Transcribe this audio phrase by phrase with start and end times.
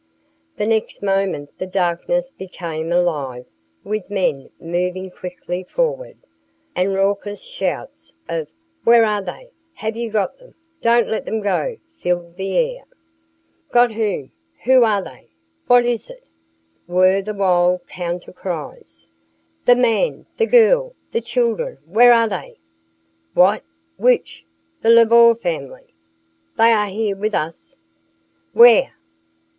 [0.57, 3.45] The next moment the darkness became alive
[3.83, 6.17] with men moving quickly forward,
[6.75, 8.47] and raucous shouts of
[8.83, 12.85] "Where are they?" "Have you got them?" "Don't let them go!" filled the air.
[13.71, 14.31] "Got whom?"
[14.63, 15.27] "Who are they?"
[15.67, 16.23] "What is it?"
[16.87, 19.11] were the wild counter cries.
[19.65, 20.25] "The man!
[20.37, 20.95] The girl!
[21.11, 21.77] The children!
[21.85, 22.57] Where are they?"
[23.35, 23.63] "What?
[23.97, 24.45] Which?
[24.81, 25.93] The Lebeau family?
[26.57, 27.77] They are here with us."
[28.53, 28.95] "Where?"